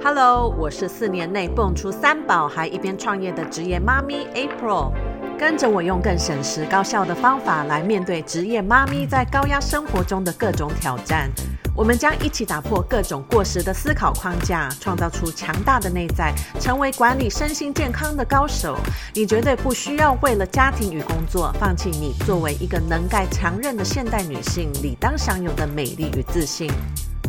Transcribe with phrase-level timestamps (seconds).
[0.00, 4.92] Hello，我是四年内蹦出三宝还一边创业的职业妈咪 April，
[5.36, 11.28] 跟着我用更省时高效的方法来面对职业妈咪在高压生活中的各种挑战。
[11.74, 18.76] 我们将一起打破各种过时的思考框架，创造出强大的内在，成为管理身心健康的高手。
[19.14, 26.70] 你绝对不需要为了家庭与工作放弃你作为一个能干强韧的现代女性理当享有的美丽与自信。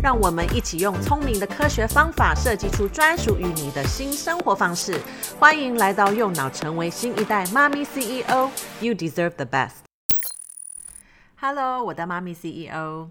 [0.02, 4.98] 让我们一起用聪明的科学方法设计出专属于你的新生活方式。
[5.38, 8.50] 欢迎来到右脑成为新一代妈咪 CEO。
[8.80, 9.74] You deserve the best。
[11.36, 13.10] Hello，我的妈咪 CEO。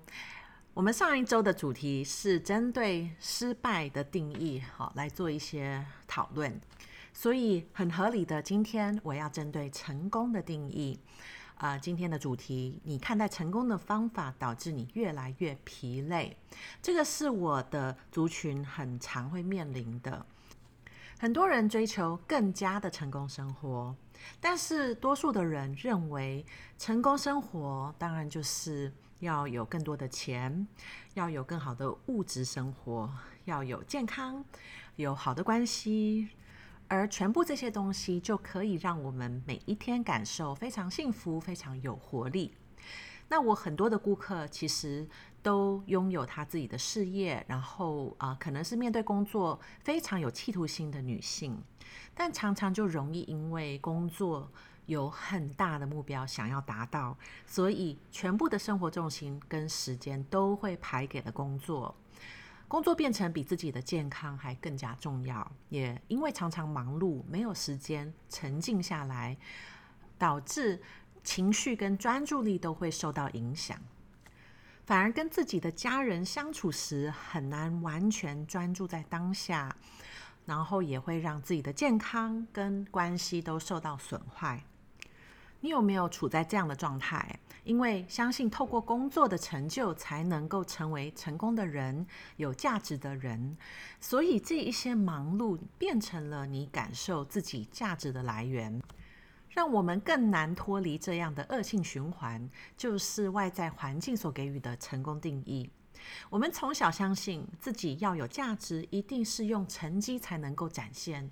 [0.72, 6.58] 我们上一周的主题是针对失败的定义，好，来做一些讨论。
[7.12, 10.98] 所以很合理的，今天我要针对成功的定义。
[11.58, 16.36] 啊、今天的主题，你看待成功的方法导致你越来越疲累，
[16.80, 20.24] 这个是我的族群很常会面临的。
[21.18, 23.92] 很多人追求更加的成功生活，
[24.40, 26.46] 但是多数的人认为
[26.78, 30.64] 成功生活当然就是要有更多的钱，
[31.14, 33.12] 要有更好的物质生活，
[33.46, 34.44] 要有健康，
[34.94, 36.28] 有好的关系。
[36.88, 42.54] 而全部这些东西就可以让我们每一天感受非常幸福、非常有活力。
[43.28, 45.06] 那我很多的顾客其实
[45.42, 51.62] 都拥有他自己的事业，然后啊、可能是面对工作非常有企图心的女性，
[52.14, 54.50] 但常常就容易因为工作
[54.86, 57.14] 有很大的目标想要达到，
[57.46, 61.94] 所以全部的生活重心跟时间都会排给了工作。
[62.68, 69.34] 工作变成比自己的健康还更加重要，也因为常常忙碌，没有时间沉静下来，
[70.18, 70.80] 导致
[71.24, 73.78] 情绪跟专注力都会受到影响，
[74.84, 79.74] 反而跟自己的家人相处时很难完全专注在当下，
[80.44, 84.62] 然后也会让自己的健康跟关系都受到损坏。
[85.60, 87.38] 你有没有处在这样的状态？
[87.64, 93.56] 因为相信透过工作的成就，才能够成为成功的人、有价值的人，
[94.00, 98.80] 所以这一些忙碌变成了你感受自己价值的来源，
[99.50, 105.68] 让我们更难脱离这样的恶性循环，就是外在环境所给予的成功定义。
[106.30, 111.30] 我们从小相信自己要有价值，一定是用成绩才能够展现。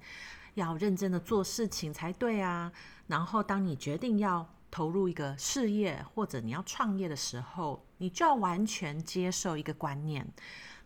[0.56, 2.72] 要认真的做事情才对啊！
[3.06, 10.26] 然后，当你决定要投入一个事业或者你要创业的时候，你就要完全接受一个观念，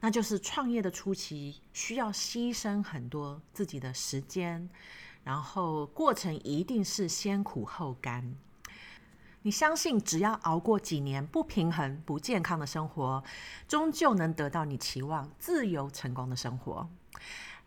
[0.01, 4.69] 那就是创业的初期需要牺牲很多自己的时间，
[5.23, 8.35] 然后过程一定是先苦后甘。
[9.43, 13.23] 你相信只要熬过几年不平衡、不健康的生活，
[13.69, 16.91] 终究能得到你期望自由成功的生活。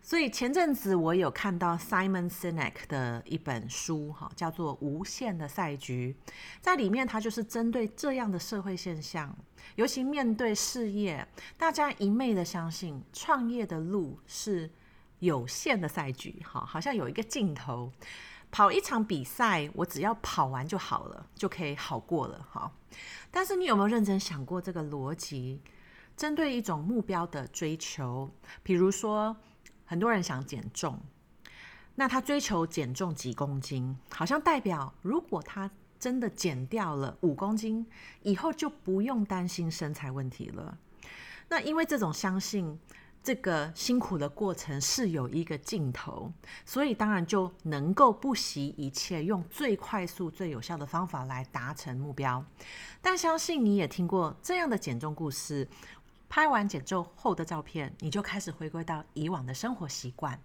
[0.05, 6.13] 所以前阵子我有看到 Simon Sinek 的一本书，哈，叫做《无限的赛局》。
[6.59, 9.33] 在里面，他就是针对这样的社会现象，
[9.75, 11.25] 尤其面对事业，
[11.57, 14.69] 大家一昧的相信创业的路是
[15.19, 17.89] 有限的赛局，哈，好像有一个尽头，
[18.51, 22.69] 跑一场比赛，我只要跑完就好了，就可以好过了，哈。
[23.31, 25.61] 但是你有没有认真想过这个逻辑？
[26.17, 28.29] 针对一种目标的追求，
[28.61, 29.33] 比如说。
[29.93, 30.99] 很多人想减重，
[31.93, 37.85] 那他追求减重几公斤，好像代表如果他真的减掉了五公斤，
[38.23, 40.75] 以后就不用担心身材问题了。
[41.47, 42.79] 那因为这种相信，
[43.21, 46.33] 这个辛苦的过程是有一个尽头，
[46.65, 52.43] 所以当然就能够不惜一切，用最快速、最有效的方法来达成目标。
[52.99, 55.67] 但相信你也听过这样的减重故事。
[56.35, 60.39] 拍完减重后的照片，你就开始回归到以往的生活习惯。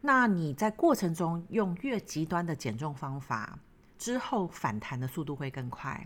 [0.00, 3.56] 那你在过程中用越极端的减重方法，
[3.96, 6.04] 之后反弹的速度会更快。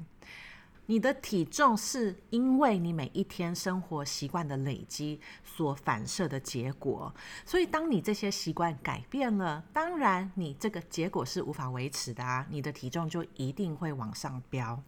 [0.84, 7.10] 你的体重是因为你每一天生活习惯的累积所反射的结果。
[7.46, 14.78] 所以，当你这些习惯改变了，当然你这个结果是无法维持的啊，你的体重就一定会往上飙。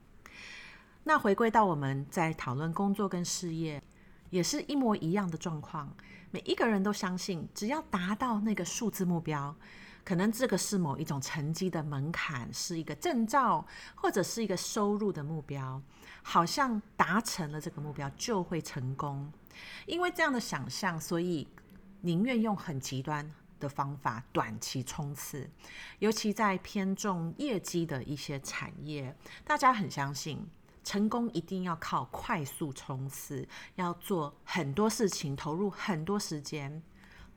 [1.05, 3.83] 那回归到我们在讨论工作跟事业。
[4.31, 5.95] 也是一模一样的状况，
[6.31, 9.55] 每一个人都相信，只要达到那个数字目标，
[10.05, 15.81] 可能这个是某一种成绩的门槛，是一个证照，或者是一个收入的目标，
[16.23, 19.33] 好像达成了这个目标就会成功。
[19.87, 21.49] 因为这样的想象，所以
[22.03, 23.29] 宁愿用很极端
[23.59, 25.51] 的方法短期冲刺，
[25.99, 30.47] 尤其在偏重业绩的一些产业，大家很相信。
[30.89, 36.83] 成功一定要靠快速冲刺，要做很多事情，投入很多时间，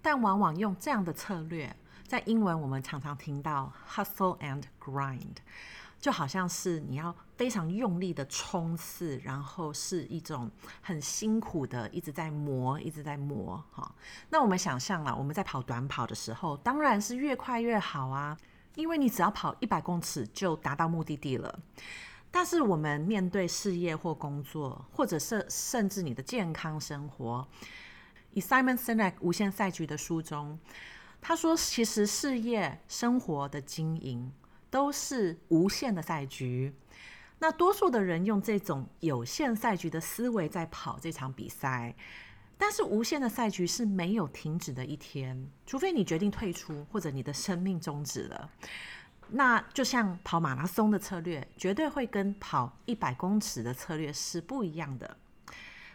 [0.02, 1.76] 但往往用这样的策略，
[2.08, 5.36] 在英文我们常常听到 hustle and grind，
[6.00, 10.50] 就好像是你要非常用力的冲刺，然后是一种
[10.82, 13.62] 很辛苦的一直在磨，一直在磨。
[13.74, 13.94] 哈，
[14.30, 18.38] 那我们想象了，我们在跑短跑的时候，当然是越快越好啊，
[18.76, 21.60] 因为你只要跑一百公尺就达到目的地了。
[22.32, 27.46] 但是我们面对事业或工作，或者是甚至你的健康生活，
[28.34, 30.58] 以 Simon Sinek 无限赛局的书中，
[31.20, 34.32] 他说，其实事业生活的经营
[34.70, 36.74] 都是无限的赛局。
[37.38, 41.94] 那多数的人用这种有限赛局的思维在跑这场比赛，
[42.58, 48.50] 但是无限的赛局是没有停止的一天，除非你决定退出，或者你的生命终止了。
[49.34, 55.18] 那就像跑马拉松的策略，绝对会跟跑一百公尺的策略是不一样的。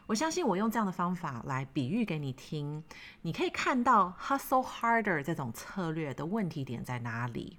[0.06, 2.82] 我相信我用这样的方法来比喻给你听，
[3.22, 7.58] 你可以看到 hustle harder 这种策略的问题点在哪里。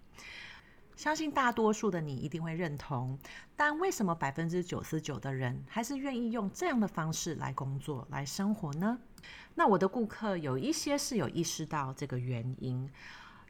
[0.96, 3.20] 相信大多数的你一定会认同，
[3.56, 8.98] 但为什么百分之九十九的人还是愿意用这样的方式来工作、来生活呢？
[9.54, 12.90] 那我的顾客有一些是有意识到这个原因。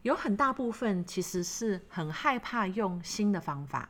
[0.02, 3.88] 有很大部分其实是很害怕用新的方法，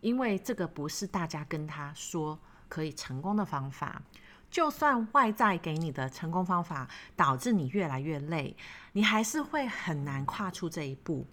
[0.00, 4.02] 因为这个不是大家跟他说可以成功的方法。
[4.50, 6.86] 就算外在给你的成功方法
[7.16, 8.54] 导致你越来越累，
[8.92, 11.26] 你还是会很难跨出这一步，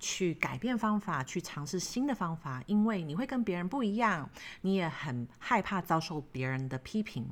[0.00, 4.28] 去改变方法，去尝试新的方法，因为你会跟别人不一样，
[4.62, 7.28] 你也很害怕遭受别人的批评。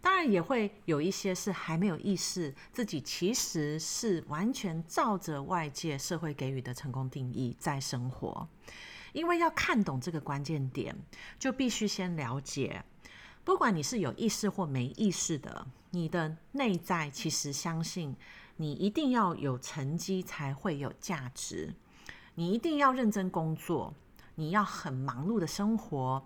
[0.00, 8.48] 当然也会有一些是还没有意识自己其实是完全照着外界社会给予的成功定义在生活，
[9.12, 10.96] 因为要看懂这个关键点，
[11.38, 12.84] 就必须先了解，
[13.44, 18.16] 不管你是有意识或没意识的，你的内在其实相信
[18.56, 21.74] 你一定要有成绩才会有价值，
[22.34, 23.92] 你一定要认真工作，
[24.36, 26.24] 你要很忙碌的生活，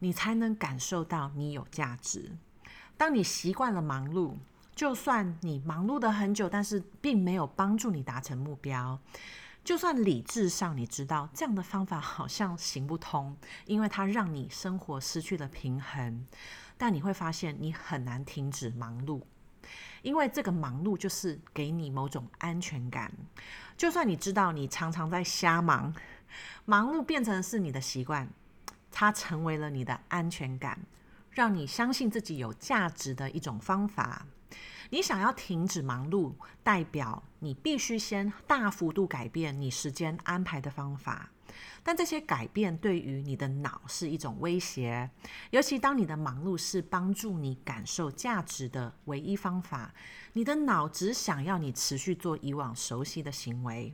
[0.00, 2.32] 你才能感受到你有价值。
[2.96, 4.36] 当你习惯了忙碌，
[4.74, 8.98] 就算你忙碌的很久，但是并没有帮助你达成目标。
[9.64, 16.26] 就算理智上你知道这样的方法好像行不通，因为它让你生活失去了平衡，
[16.76, 19.22] 但你会发现你很难停止忙碌，
[20.02, 23.10] 因为这个忙碌就是给你某种安全感。
[23.76, 25.94] 就算你知道你常常在瞎忙，
[26.66, 28.28] 忙碌变成是你的习惯，
[28.90, 30.78] 它成为了你的安全感。
[31.34, 34.26] 让你相信自己有价值的一种方法。
[34.90, 36.32] 你想要停止忙碌，
[36.62, 41.30] 代表你必须先大幅度改变你时间安排的方法。
[41.82, 45.10] 但这些改变对于你的脑是一种威胁，
[45.50, 49.92] 尤其当你的忙碌是帮助你感受价值的唯一方法，
[50.32, 53.92] 你的脑只想要你持续做以往熟悉的行为。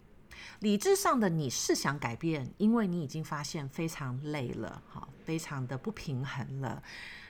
[0.61, 6.83] 理智上的你是想改变，因为你已经发现非常累了，好，非常的不平衡了。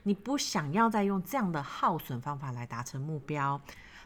[0.03, 3.61] 你不想要再用这样的耗损方法来达成目标，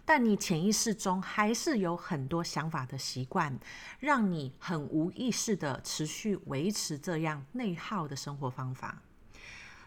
[0.05, 3.59] 但你潜意识中还是有很多想法的习惯，
[4.01, 9.01] 让你很无意识的持续维持这样内耗的生活方法。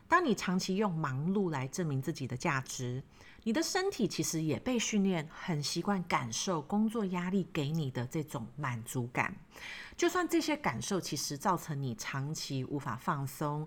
[0.08, 3.04] 当你长期用忙碌来证明自己的价值，
[3.48, 9.34] 你的身体其实也被训练很习惯感受工作压力给你的这种满足感，
[9.96, 13.66] 就算这些感受其实造成你长期无法放松。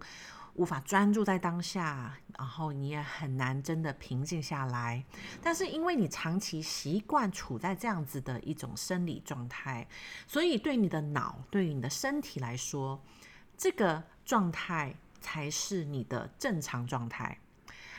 [0.56, 5.02] 无法专注在当下，然后你也很难真的平静下来。
[5.40, 9.88] 但是因为你长期习惯处在这样子的一种生理状态，
[10.26, 13.00] 所以对你的脑、对于你的身体来说，
[13.56, 17.38] 这个状态才是你的正常状态。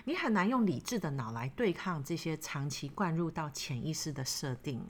[0.05, 4.85] 你很难用理智的脑来对抗这些长期灌入到潜意识的设定。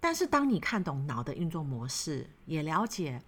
[0.00, 3.22] 但是当你看懂脑的运作模式，也了解。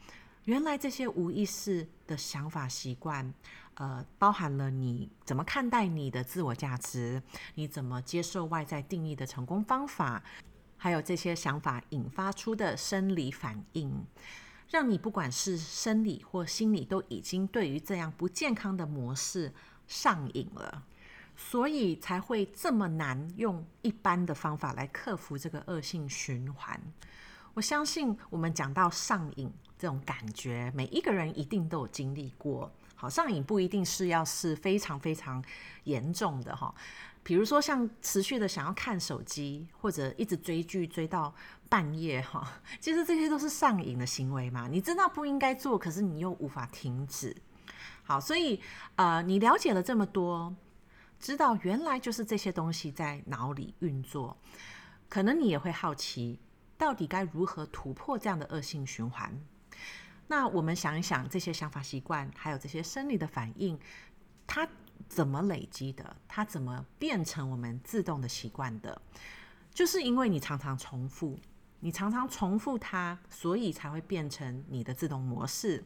[0.44, 3.32] 原来这些无意识的想法习惯，
[3.74, 7.22] 呃，包含了你怎么看待你的自我价值，
[7.54, 10.20] 你怎么接受外在定义的成功方法，
[10.76, 14.04] 还有这些想法引发出的生理反应，
[14.68, 19.52] 让你不管是生理或心理都已经对于这样不健康的模式
[19.92, 20.82] 上瘾了，
[21.36, 26.80] 所以才会这么难用一般的方法来克服这个恶性循环。
[27.52, 32.72] 我相信我们讲到上瘾这种感觉，每一个人一定都有经历过。
[32.94, 35.44] 好，上瘾不一定是要是非常非常
[35.84, 36.74] 严重的哈，
[37.22, 41.34] 比如说像持续的想要看手机，或者一直追剧追到
[41.68, 44.66] 半夜哈，其实这些都是上瘾的行为嘛。
[44.68, 47.36] 你知道不应该做，可是你又无法停止。
[48.02, 48.60] 好，所以
[48.96, 50.54] 呃，你了解了这么多，
[51.18, 54.36] 知道原来就是这些东西在脑里运作。
[55.08, 56.40] 可能你也会好奇，
[56.78, 59.38] 到底该如何突破这样的恶性循环？
[60.28, 63.78] 那我们想一想，这些想法、习惯，还有这些生理的反应，
[64.46, 64.66] 它
[65.08, 66.16] 怎么累积的？
[66.26, 69.02] 它怎么变成我们自动的习惯的？
[69.74, 71.38] 就是因为你常常重复，
[71.80, 75.84] 你常常重复它，所以才会变成你的自动模式。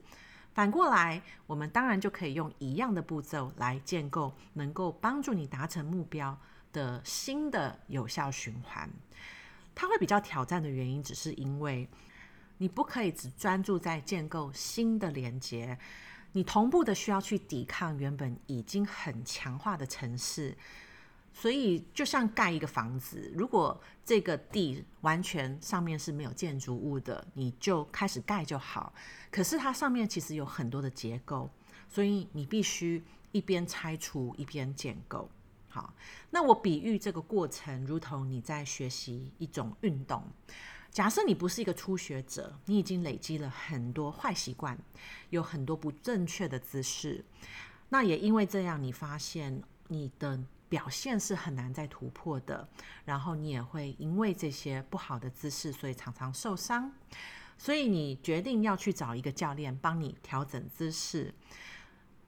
[0.57, 6.35] 反过来，我们当然就可以用一样的步骤来建构能够帮助你达成目标
[6.73, 8.89] 的新的有效循环。
[9.75, 11.87] 它会比较挑战的原因，只是因为
[12.57, 15.79] 你不可以只专注在建构新的连接，
[16.33, 20.57] 你同步的需要去抵抗原本已经很强化的程式。
[21.39, 28.91] 所以，就像盖一个房子，如果这个地完全上面是没有建筑物的，你就开始盖就好。
[29.31, 31.51] 可是它上面其实有很多的结构，
[31.91, 35.29] 所以你必须一边拆除一边建构。
[35.69, 35.93] 好，
[36.31, 40.25] 那我比喻这个过程，如同你在学习一种运动。
[40.91, 44.79] 假设你不是一个初学者，你已经累积了很多坏习惯，
[45.29, 47.23] 有很多不正确的姿势，
[47.91, 52.69] 那也因为这样，你发现你的表现是很难再突破的，
[53.05, 56.93] 然后你也会因为这些不好的姿势，所以常常受伤。
[57.59, 61.35] 所以你决定要去找一个教练帮你调整姿势。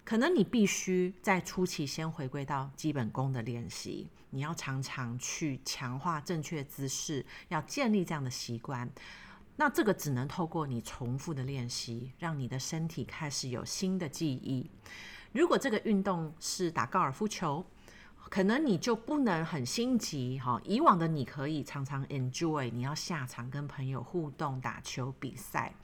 [0.04, 8.90] 可能你必须在初期先回归到基本功的练习，你要常常去强化正确姿势，要建立这样的习惯。
[9.56, 14.70] 那这个只能透过你重复的练习，让你的身体开始有新的记忆。
[15.32, 17.66] 如果这个运动是打高尔夫球，
[18.28, 20.60] 可能你就不能很心急哈。
[20.64, 25.74] 以往的你可以常常 enjoy，你要下场跟朋友互动、打球、比赛。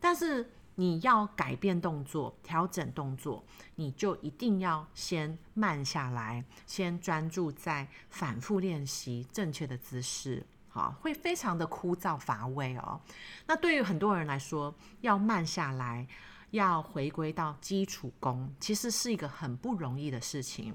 [0.00, 3.44] 但是你要改变动作、调整动作，
[3.74, 10.46] 你就一定要先慢下来，先专注在反复练习正确的姿势。
[10.68, 13.00] 好，会非常的枯燥乏味哦。
[13.46, 16.06] 那对于很多人来说，要慢下来，
[16.50, 20.74] 要回归到基础功，其实是一个很不容易的事情。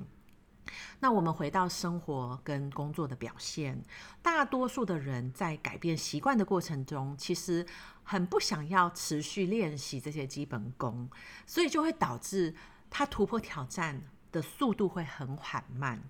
[0.99, 3.81] 那我们回到生活跟工作的表现，
[4.21, 7.65] 大多数的人在改变习惯的过程中，其实
[8.03, 11.09] 很不想要持续练习这些基本功，
[11.45, 12.53] 所以就会导致
[12.89, 14.01] 他突破挑战
[14.31, 16.01] 的速度会很缓慢。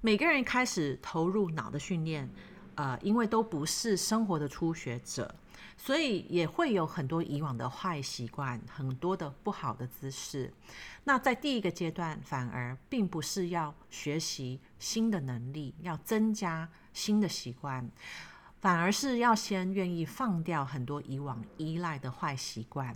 [0.00, 2.28] 每个人开始投入脑的训练，
[2.76, 5.34] 呃，因为都不是生活的初学者。
[5.76, 10.52] 所以也会有很多以往的坏习惯，很多的不好的姿势。
[11.04, 17.90] 那在第一个阶段，反而并不是要学习新的能力，要增加新的习惯，
[18.60, 22.94] 反而是要先愿意放掉很多以往依赖的坏习惯。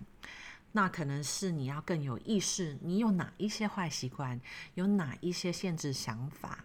[0.73, 4.41] 那可能是你要更有意识，你有哪一些坏习惯，
[4.75, 6.65] 有哪一些限制想法。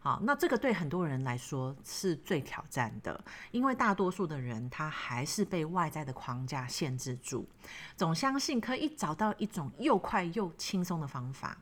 [0.00, 7.48] 好，那这个对很多人来说是最挑战的，因为大多数的人他还是被外在的框架限制住，
[7.96, 11.58] 总相信可以找到一种又快又轻松的方法，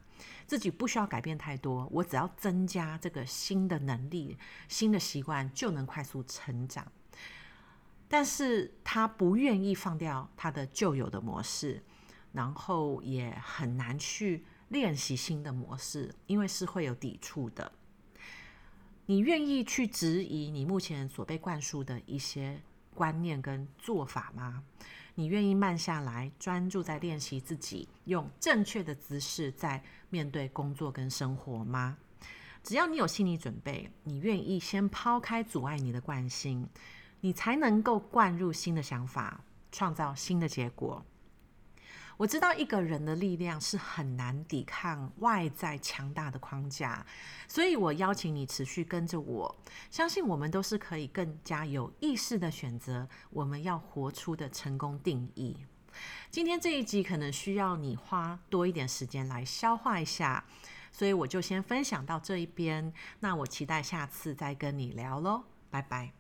[0.47, 4.37] 自己不需要改变太多，我只要增加这个新的能力、
[4.69, 6.87] 新的习惯就能快速成长。
[8.07, 11.83] 但是他不愿意放掉他的旧有的模式，
[12.33, 17.73] 然后也很难去练习新的模式，因为是会有抵触的。
[19.09, 22.61] 你愿意去质疑你目前所被灌输的一些
[22.93, 24.65] 观念跟做法吗？
[25.15, 31.97] 你愿意慢下来，专注在练习自己用正确的姿势在面对工作跟生活吗？
[32.65, 36.69] 只要你有心理准备，你愿意先抛开阻碍你的惯性，
[37.21, 41.07] 你才能够灌入新的想法，创造新的结果。
[42.17, 47.05] 我知道一个人的力量是很难抵抗外在强大的框架，
[47.47, 49.55] 所以我邀请你持续跟着我，
[49.91, 55.57] 相信我们都是可以更加有意识的选择我们要活出的成功定义。
[56.31, 60.45] 今天这一集可能需要你花多一点时间来消化一下，
[60.93, 62.93] 所以我就先分享到这一边。
[63.21, 66.13] 那我期待下次再跟你聊喽，拜拜。